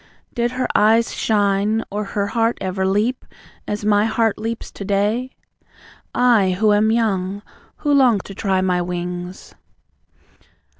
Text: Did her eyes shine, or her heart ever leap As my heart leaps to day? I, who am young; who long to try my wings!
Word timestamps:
Did 0.33 0.53
her 0.53 0.67
eyes 0.73 1.13
shine, 1.13 1.83
or 1.91 2.03
her 2.03 2.25
heart 2.33 2.57
ever 2.59 2.87
leap 2.87 3.23
As 3.67 3.85
my 3.85 4.05
heart 4.05 4.39
leaps 4.39 4.71
to 4.71 4.83
day? 4.83 5.35
I, 6.15 6.57
who 6.59 6.73
am 6.73 6.89
young; 6.91 7.43
who 7.85 7.93
long 7.93 8.17
to 8.21 8.33
try 8.33 8.61
my 8.61 8.81
wings! 8.81 9.53